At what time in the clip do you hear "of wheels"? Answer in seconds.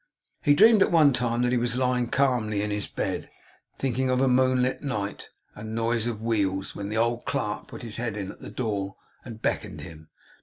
6.07-6.75